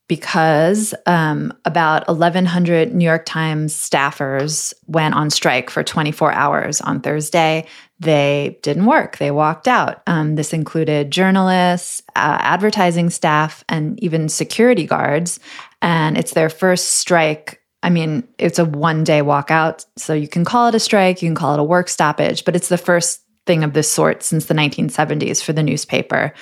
[0.09, 7.01] because um, about 1,100 New York Times staffers went on strike for 24 hours on
[7.01, 7.67] Thursday.
[8.03, 10.03] They didn't work, they walked out.
[10.09, 15.39] Um, this included journalists, uh, advertising staff, and even security guards.
[15.81, 17.63] And it's their first strike.
[17.85, 19.87] I mean, it's a one day walkout.
[19.97, 22.57] So you can call it a strike, you can call it a work stoppage, but
[22.57, 26.33] it's the first thing of this sort since the 1970s for the newspaper.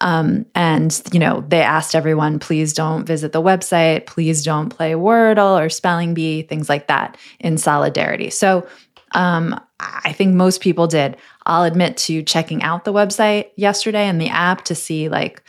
[0.00, 4.92] Um, and, you know, they asked everyone, please don't visit the website, please don't play
[4.92, 8.30] Wordle or Spelling Bee, things like that in solidarity.
[8.30, 8.66] So
[9.12, 11.16] um, I think most people did.
[11.46, 15.42] I'll admit to checking out the website yesterday and the app to see like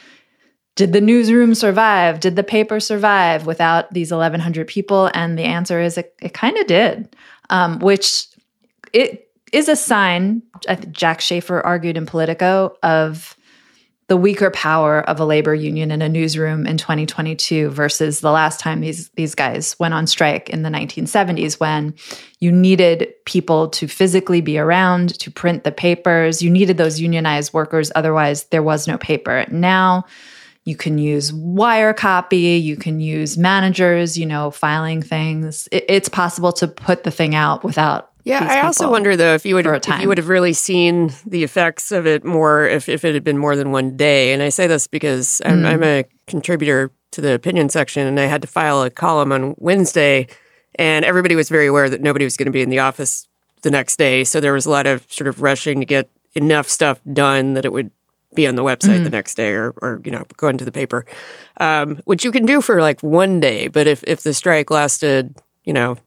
[0.76, 2.20] did the newsroom survive?
[2.20, 5.12] Did the paper survive without these 1,100 people?
[5.14, 7.14] And the answer is it, it kind of did,
[7.50, 8.28] um, which
[8.94, 10.42] it is a sign,
[10.92, 13.36] Jack Shafer argued in Politico, of
[14.12, 18.60] the weaker power of a labor union in a newsroom in 2022 versus the last
[18.60, 21.96] time these these guys went on strike in the 1970s when
[22.42, 26.42] you needed people to physically be around to print the papers.
[26.42, 29.46] You needed those unionized workers otherwise there was no paper.
[29.50, 30.04] Now
[30.66, 35.70] you can use wire copy you can use managers you know filing things.
[35.72, 39.46] It, it's possible to put the thing out without yeah, I also wonder though if
[39.46, 43.04] you would if you would have really seen the effects of it more if, if
[43.06, 44.34] it had been more than one day.
[44.34, 45.66] And I say this because I'm, Mm.
[45.66, 49.54] I'm a contributor to the opinion section, and I had to file a column on
[49.58, 50.28] Wednesday,
[50.76, 53.28] and everybody was very aware that nobody was going to be in the office
[53.64, 54.24] the next day.
[54.24, 57.66] So there was a lot of sort of rushing to get enough stuff done that
[57.66, 57.92] it would
[58.34, 59.04] be on the website Mm.
[59.04, 61.06] the next day or, or you know go into the paper,
[61.60, 63.68] um, which you can do for like one day.
[63.68, 65.98] But if if the strike lasted, you know,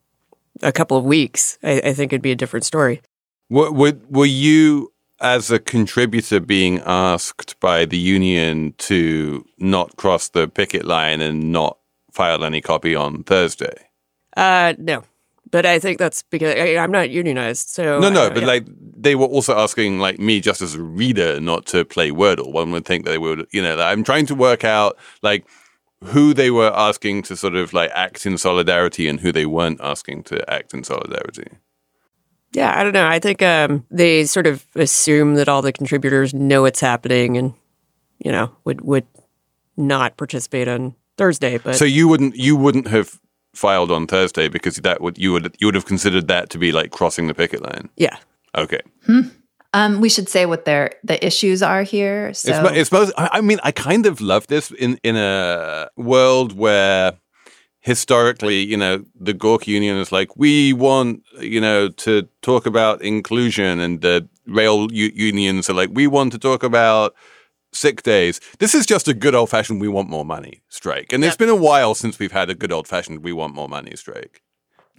[0.63, 3.03] a couple of weeks, I, I think it'd be a different story.
[3.51, 10.29] Were, were, were you, as a contributor, being asked by the union to not cross
[10.29, 11.79] the picket line and not
[12.13, 13.89] file any copy on Thursday?
[14.37, 15.05] Uh, no,
[15.51, 17.69] but I think that's because I, I'm not unionized.
[17.69, 18.47] So no, no, but yeah.
[18.47, 22.53] like they were also asking like me just as a reader not to play Wordle.
[22.53, 25.47] One would think that they would, you know, that I'm trying to work out like
[26.07, 29.81] who they were asking to sort of like act in solidarity and who they weren't
[29.83, 31.49] asking to act in solidarity.
[32.53, 33.07] yeah, I don't know.
[33.07, 37.55] I think um, they sort of assume that all the contributors know what's happening and
[38.19, 39.07] you know would would
[39.77, 41.59] not participate on Thursday.
[41.59, 43.19] But so you wouldn't you wouldn't have
[43.55, 46.73] filed on Thursday because that would you would you would have considered that to be
[46.73, 47.89] like crossing the picket line.
[47.97, 48.17] yeah,
[48.57, 48.81] Okay.
[49.75, 53.13] Um, we should say what their the issues are here so It's, it's most.
[53.19, 57.19] I mean, I kind of love this in in a world where
[57.81, 63.03] historically, you know, the Gork Union is like, we want, you know, to talk about
[63.03, 67.15] inclusion, and the rail u- unions are like, we want to talk about
[67.73, 68.41] sick days.
[68.59, 71.49] This is just a good old fashioned "we want more money" strike, and it's been
[71.49, 74.43] a while since we've had a good old fashioned "we want more money" strike.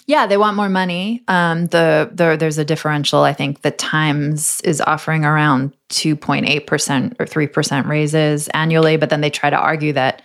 [0.08, 1.24] Yeah, they want more money.
[1.28, 3.22] Um, the, the there's a differential.
[3.22, 8.48] I think the Times is offering around two point eight percent or three percent raises
[8.50, 10.22] annually, but then they try to argue that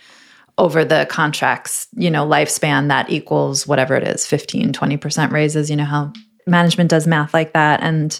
[0.57, 5.69] over the contracts, you know, lifespan that equals whatever it is, 15, 20 percent raises.
[5.69, 6.13] You know how
[6.45, 8.19] management does math like that, and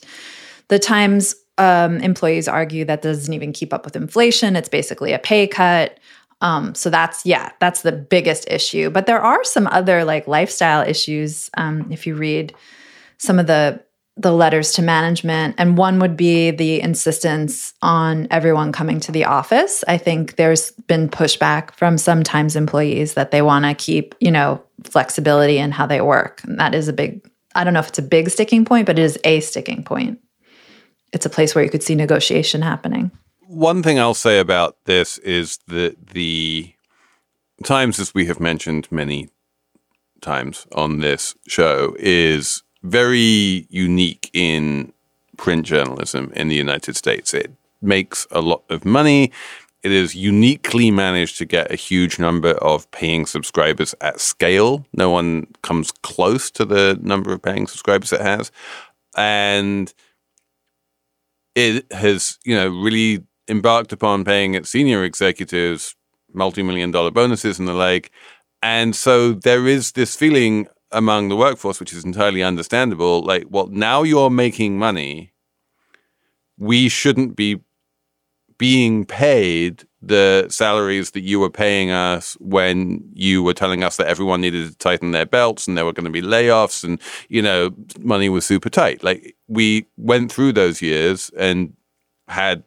[0.69, 4.55] the Times um, employees argue that doesn't even keep up with inflation.
[4.55, 5.99] It's basically a pay cut.
[6.41, 8.89] Um, so that's yeah, that's the biggest issue.
[8.89, 11.49] But there are some other like lifestyle issues.
[11.55, 12.53] Um, if you read
[13.17, 13.83] some of the
[14.17, 19.25] the letters to management, and one would be the insistence on everyone coming to the
[19.25, 19.83] office.
[19.87, 24.61] I think there's been pushback from sometimes employees that they want to keep you know
[24.83, 27.27] flexibility in how they work, and that is a big.
[27.53, 30.19] I don't know if it's a big sticking point, but it is a sticking point.
[31.13, 33.11] It's a place where you could see negotiation happening.
[33.51, 36.73] One thing I'll say about this is that the
[37.63, 39.29] Times, as we have mentioned many
[40.19, 44.93] times on this show, is very unique in
[45.37, 47.33] print journalism in the United States.
[47.33, 49.31] It makes a lot of money.
[49.83, 54.85] It is uniquely managed to get a huge number of paying subscribers at scale.
[54.93, 58.51] No one comes close to the number of paying subscribers it has.
[59.15, 59.93] And
[61.53, 65.95] it has, you know, really embarked upon paying its senior executives
[66.33, 68.11] multi-million dollar bonuses and the like.
[68.63, 73.67] And so there is this feeling among the workforce, which is entirely understandable, like, well,
[73.67, 75.31] now you're making money.
[76.57, 77.61] We shouldn't be
[78.57, 84.07] being paid the salaries that you were paying us when you were telling us that
[84.07, 87.41] everyone needed to tighten their belts and there were going to be layoffs and you
[87.41, 91.73] know money was super tight like we went through those years and
[92.27, 92.63] had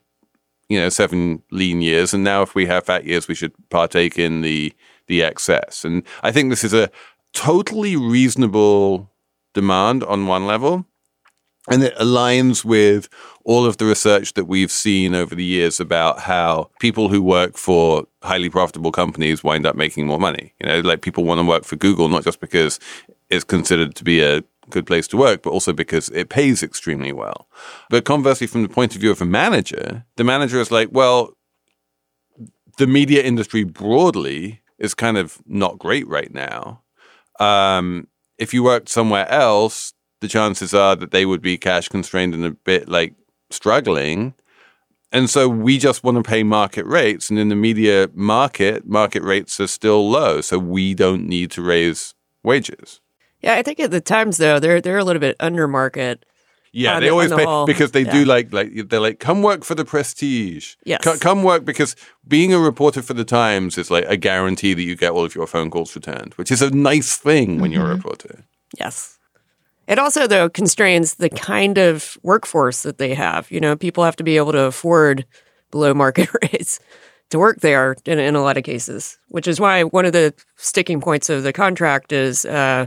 [0.69, 4.19] you know seven lean years and now if we have fat years we should partake
[4.19, 4.73] in the
[5.07, 6.91] the excess and i think this is a
[7.33, 9.11] totally reasonable
[9.53, 10.87] demand on one level
[11.71, 13.09] and it aligns with
[13.45, 17.57] all of the research that we've seen over the years about how people who work
[17.57, 20.53] for highly profitable companies wind up making more money.
[20.61, 22.79] You know, like people want to work for Google, not just because
[23.31, 27.13] it's considered to be a good place to work, but also because it pays extremely
[27.13, 27.49] well.
[27.91, 31.37] But conversely, from the point of view of a manager, the manager is like, well,
[32.79, 36.83] the media industry broadly is kind of not great right now.
[37.41, 38.09] Um,
[38.39, 42.45] if you worked somewhere else, the chances are that they would be cash constrained and
[42.45, 43.15] a bit like
[43.51, 44.35] struggling.
[45.13, 47.31] And so we just want to pay market rates.
[47.31, 50.41] And in the media market, market rates are still low.
[50.41, 53.01] So we don't need to raise wages.
[53.45, 56.25] Yeah, I think at the times though, they're they're a little bit under market.
[56.73, 57.67] Yeah, they the- always the pay whole.
[57.67, 60.77] because they do like like they're like come work for the prestige.
[60.85, 61.03] Yes.
[61.05, 61.95] Co- come work because
[62.27, 65.35] being a reporter for the Times is like a guarantee that you get all of
[65.35, 68.45] your phone calls returned, which is a nice thing when you're a reporter.
[68.81, 69.19] Yes.
[69.87, 73.51] It also, though, constrains the kind of workforce that they have.
[73.51, 75.27] You know, people have to be able to afford
[75.71, 76.81] below market rates
[77.29, 80.33] to work there in, in a lot of cases, which is why one of the
[80.57, 82.87] sticking points of the contract is uh,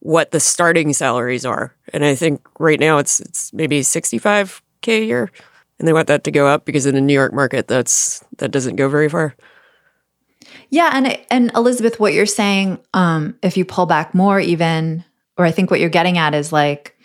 [0.00, 1.74] what the starting salaries are.
[1.92, 5.30] And I think right now it's it's maybe 65K a year.
[5.78, 8.50] And they want that to go up because in the New York market, that's that
[8.50, 9.36] doesn't go very far.
[10.70, 15.04] Yeah, and and Elizabeth, what you're saying, um, if you pull back more, even,
[15.36, 16.97] or I think what you're getting at is like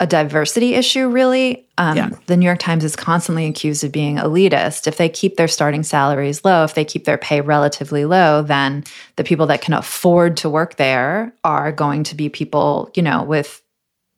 [0.00, 1.08] a diversity issue.
[1.08, 2.10] Really, um, Yeah.
[2.26, 4.86] the New York Times is constantly accused of being elitist.
[4.86, 8.84] If they keep their starting salaries low, if they keep their pay relatively low, then
[9.16, 13.22] the people that can afford to work there are going to be people, you know,
[13.24, 13.60] with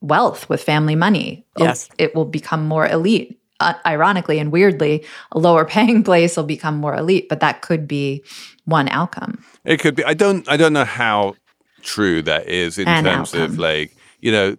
[0.01, 1.45] wealth, with family money.
[1.57, 1.89] Yes.
[1.97, 3.37] it will become more elite.
[3.59, 7.87] Uh, ironically and weirdly, a lower paying place will become more elite, but that could
[7.87, 8.23] be
[8.65, 9.43] one outcome.
[9.63, 10.03] It could be.
[10.03, 10.47] I don't.
[10.49, 11.35] I don't know how
[11.83, 14.57] true that is in An terms of like you know,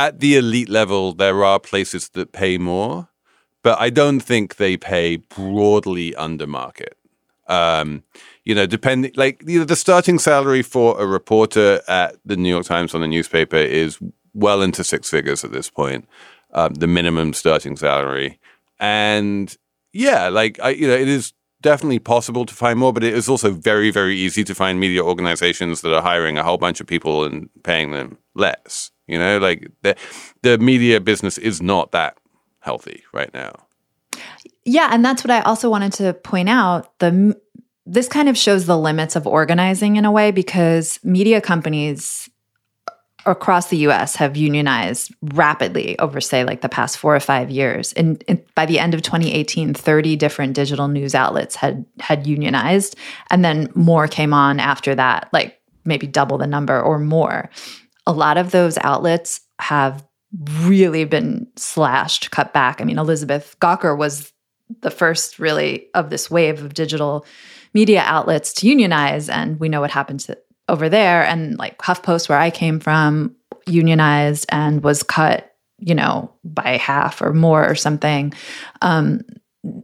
[0.00, 3.08] at the elite level, there are places that pay more,
[3.62, 6.96] but I don't think they pay broadly under market.
[7.48, 8.02] Um,
[8.44, 12.48] you know, depending like you know, the starting salary for a reporter at the New
[12.48, 13.98] York Times on a newspaper is
[14.32, 16.08] well into six figures at this point.
[16.52, 18.38] Um, the minimum starting salary,
[18.78, 19.54] and
[19.92, 23.28] yeah, like I, you know, it is definitely possible to find more, but it is
[23.28, 26.86] also very, very easy to find media organizations that are hiring a whole bunch of
[26.86, 28.90] people and paying them less.
[29.10, 29.96] You know, like the
[30.42, 32.16] the media business is not that
[32.60, 33.52] healthy right now.
[34.64, 36.98] Yeah, and that's what I also wanted to point out.
[36.98, 37.38] The
[37.86, 42.30] this kind of shows the limits of organizing in a way because media companies
[43.26, 47.92] across the US have unionized rapidly over say like the past 4 or 5 years.
[47.94, 52.96] And, and by the end of 2018 30 different digital news outlets had had unionized
[53.30, 57.50] and then more came on after that, like maybe double the number or more.
[58.10, 60.04] A lot of those outlets have
[60.62, 62.80] really been slashed, cut back.
[62.80, 64.32] I mean, Elizabeth Gawker was
[64.80, 67.24] the first really of this wave of digital
[67.72, 69.28] media outlets to unionize.
[69.28, 70.36] And we know what happened to
[70.68, 71.24] over there.
[71.24, 73.36] And like HuffPost, where I came from,
[73.66, 78.32] unionized and was cut, you know, by half or more or something.
[78.82, 79.20] Um,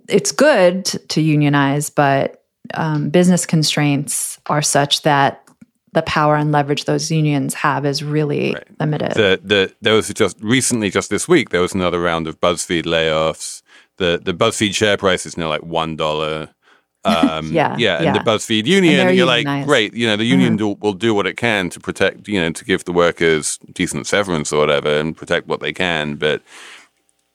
[0.08, 2.42] it's good to unionize, but
[2.74, 5.45] um, business constraints are such that
[5.97, 8.64] the power and leverage those unions have is really Right.
[8.78, 9.14] limited.
[9.14, 12.84] The the there was just recently, just this week, there was another round of BuzzFeed
[12.84, 13.62] layoffs.
[13.97, 16.51] The the BuzzFeed share price is now like one dollar.
[17.07, 18.12] Um, Yeah, yeah, and yeah.
[18.14, 21.36] the BuzzFeed union, you're like, great, you know, the union do, will do what it
[21.36, 25.47] can to protect, you know, to give the workers decent severance or whatever, and protect
[25.47, 26.42] what they can, but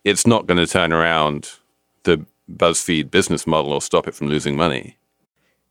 [0.03, 1.51] it's not going to turn around
[2.03, 2.17] the
[2.53, 4.97] BuzzFeed business model or stop it from losing money.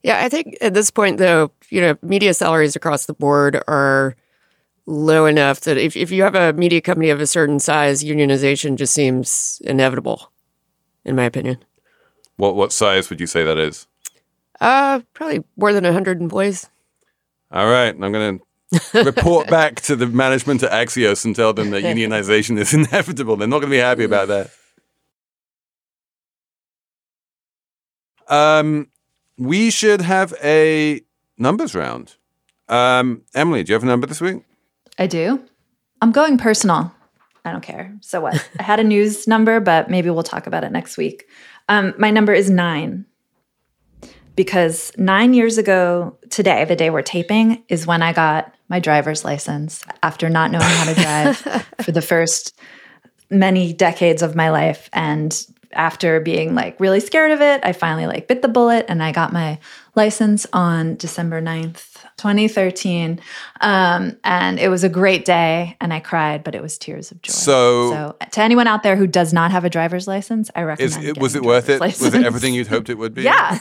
[0.03, 4.15] Yeah, I think at this point, though, you know, media salaries across the board are
[4.87, 8.77] low enough that if, if you have a media company of a certain size, unionization
[8.77, 10.31] just seems inevitable,
[11.05, 11.57] in my opinion.
[12.37, 13.87] What what size would you say that is?
[14.59, 16.69] Uh, probably more than 100 employees.
[17.51, 18.39] All right, I'm going
[18.91, 23.35] to report back to the management at Axios and tell them that unionization is inevitable.
[23.35, 24.49] They're not going to be happy about that.
[28.27, 28.87] Um,
[29.41, 31.01] we should have a
[31.35, 32.15] numbers round.
[32.69, 34.43] Um, Emily, do you have a number this week?
[34.99, 35.43] I do.
[35.99, 36.93] I'm going personal.
[37.43, 37.97] I don't care.
[38.01, 38.47] So what?
[38.59, 41.27] I had a news number, but maybe we'll talk about it next week.
[41.69, 43.05] Um, my number is nine
[44.35, 49.25] because nine years ago today, the day we're taping, is when I got my driver's
[49.25, 51.37] license after not knowing how to drive
[51.81, 52.55] for the first
[53.31, 54.87] many decades of my life.
[54.93, 55.33] And
[55.73, 59.11] after being like really scared of it, I finally like bit the bullet and I
[59.11, 59.59] got my
[59.95, 63.19] license on December 9th, 2013.
[63.61, 67.21] Um, and it was a great day and I cried, but it was tears of
[67.21, 67.31] joy.
[67.31, 71.03] So- so to anyone out there who does not have a driver's license, I recommend.
[71.05, 71.79] It, was it worth it?
[71.79, 73.23] driver's Was it everything you'd hoped it would be?
[73.23, 73.59] Yeah.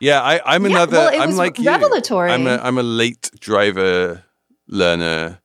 [0.00, 0.96] Yeah, I, I'm Yeah, another.
[0.98, 1.66] well, it I'm was like you.
[1.66, 2.30] revelatory.
[2.30, 4.22] I'm a I'm a late driver
[4.66, 5.38] learner.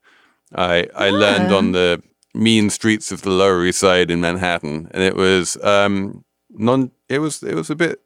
[0.53, 2.01] I I learned on the
[2.40, 6.92] mean streets of the Lower East Side in Manhattan, and it was um non.
[7.08, 8.02] It was it was a bit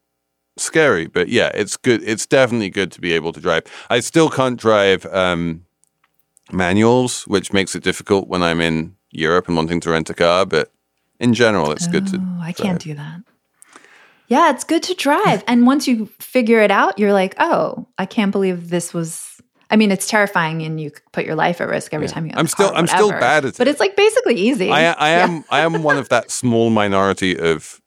[0.57, 2.03] scary, but yeah, it's good.
[2.03, 3.63] It's definitely good to be able to drive.
[3.89, 5.65] I still can't drive um
[6.51, 10.45] manuals, which makes it difficult when I'm in Europe and wanting to rent a car.
[10.45, 10.71] But
[11.19, 12.17] in general, it's good to.
[12.17, 13.21] Oh, I can't do that.
[14.27, 15.43] Yeah, it's good to drive.
[15.47, 19.32] And once you figure it out, you're like, oh, I can't believe this was.
[19.73, 22.31] I mean, it's terrifying, and you put your life at risk every time you.
[22.35, 24.69] I'm still- I'm still bad at it, But it's like basically easy.
[24.69, 25.23] I, I Yeah.
[25.25, 27.81] am I am one of that small minority of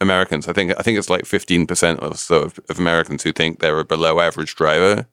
[0.00, 0.46] Americans.
[0.46, 3.58] I think I think it's like fifteen percent or so of, of Americans who think
[3.58, 5.06] they're a below average driver.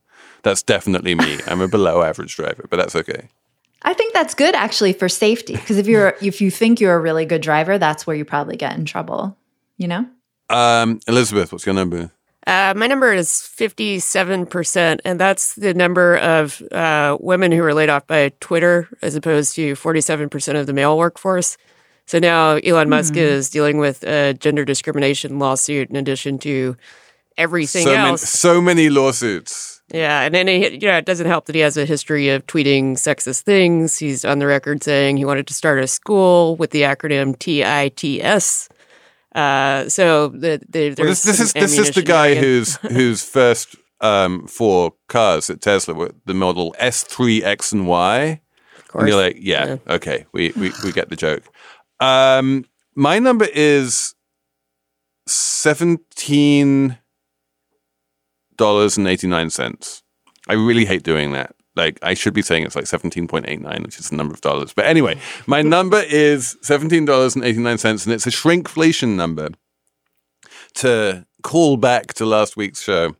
[0.43, 1.39] That's definitely me.
[1.47, 3.29] I'm a below average driver, but that's okay.
[3.81, 7.01] I think that's good actually for safety because if you're if you think you're a
[7.01, 9.35] really good driver, that's where you probably get in trouble.
[9.77, 10.05] You know.
[10.49, 12.11] Um, Elizabeth, what's your number?
[12.47, 17.89] Uh, my number is 57%, and that's the number of uh, women who were laid
[17.89, 21.57] off by Twitter as opposed to 47% of the male workforce.
[22.05, 26.77] So now Elon Musk is dealing with a gender discrimination lawsuit in addition to
[27.35, 28.21] everything so many, else.
[28.21, 29.81] so many lawsuits.
[29.91, 32.45] Yeah, and then he, you know, it doesn't help that he has a history of
[32.45, 33.97] tweeting sexist things.
[33.97, 38.69] He's on the record saying he wanted to start a school with the acronym TITS.
[39.35, 43.75] Uh, so the, the, Well, this, this is this is the guy who's whose first
[43.99, 48.41] um, four cars at Tesla were the model S3 X and Y.
[48.93, 51.43] And you're like, yeah, okay, we, we we get the joke.
[51.99, 52.63] Um,
[52.95, 54.15] my number is
[55.27, 56.97] seventeen
[58.55, 60.01] dollars and eighty nine cents.
[60.47, 61.54] I really hate doing that.
[61.75, 64.33] Like I should be saying it's like seventeen point eight nine, which is the number
[64.33, 64.73] of dollars.
[64.73, 69.15] But anyway, my number is seventeen dollars and eighty nine cents, and it's a shrinkflation
[69.15, 69.49] number.
[70.75, 73.15] To call back to last week's show,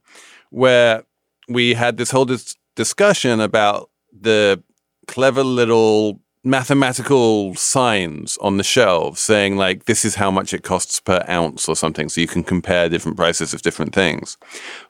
[0.50, 1.04] where
[1.48, 4.62] we had this whole dis- discussion about the
[5.08, 11.00] clever little mathematical signs on the shelves saying like this is how much it costs
[11.00, 14.38] per ounce or something so you can compare different prices of different things.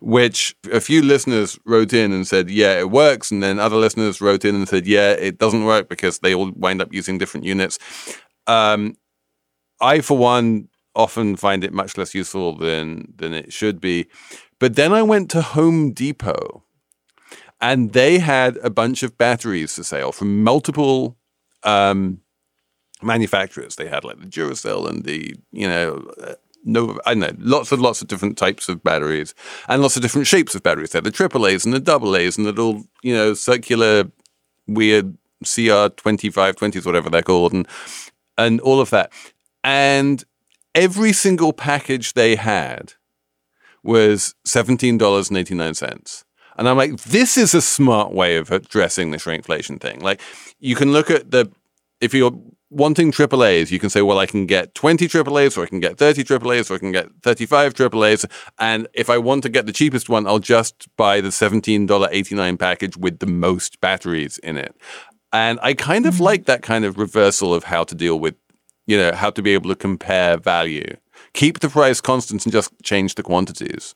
[0.01, 4.19] Which a few listeners wrote in and said yeah it works and then other listeners
[4.19, 7.45] wrote in and said yeah it doesn't work because they all wind up using different
[7.45, 7.79] units.
[8.47, 8.97] Um,
[9.79, 14.07] i for one often find it much less useful than than it should be.
[14.59, 16.65] But then i went to home depot
[17.61, 21.17] and they had a bunch of batteries for sale from multiple
[21.65, 22.21] um,
[23.01, 23.75] manufacturers.
[23.75, 26.09] They had like the Duracell and the you know.
[26.21, 26.35] Uh,
[26.67, 29.35] no, I know lots and lots of different types of batteries
[29.67, 30.93] and lots of different shapes of batteries.
[30.93, 34.09] Had the triple A's and the double A's and the little, you know, circular,
[34.65, 37.67] weird CR twenty five twenties, whatever they're called, and
[38.37, 39.11] and all of that.
[39.63, 40.23] And
[40.73, 42.93] every single package they had
[43.83, 46.24] was seventeen dollars and eighty nine cents.
[46.57, 49.99] And I'm like, this is a smart way of addressing the shrinkflation thing.
[49.99, 50.21] Like,
[50.59, 51.51] you can look at the
[52.01, 52.37] if you're
[52.69, 55.97] wanting AAAs, you can say, well, I can get 20 AAAs, or I can get
[55.97, 58.29] 30 AAAs, or I can get 35 AAAs.
[58.59, 62.97] And if I want to get the cheapest one, I'll just buy the $17.89 package
[62.97, 64.75] with the most batteries in it.
[65.31, 66.21] And I kind of mm.
[66.21, 68.35] like that kind of reversal of how to deal with,
[68.87, 70.97] you know, how to be able to compare value.
[71.33, 73.95] Keep the price constant and just change the quantities.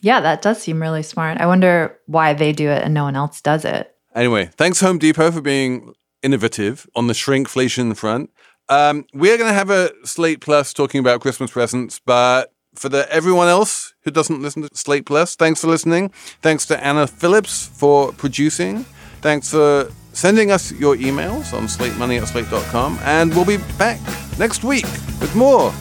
[0.00, 1.38] Yeah, that does seem really smart.
[1.40, 3.94] I wonder why they do it and no one else does it.
[4.14, 8.30] Anyway, thanks Home Depot for being innovative on the shrinkflation front.
[8.68, 13.10] Um, we're going to have a Slate Plus talking about Christmas presents, but for the
[13.10, 16.10] everyone else who doesn't listen to Slate Plus, thanks for listening.
[16.42, 18.84] Thanks to Anna Phillips for producing.
[19.20, 22.98] Thanks for sending us your emails on slatemoney at slate.com.
[23.02, 24.00] And we'll be back
[24.38, 24.84] next week
[25.20, 25.72] with more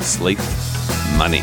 [0.00, 0.38] Slate
[1.18, 1.42] Money.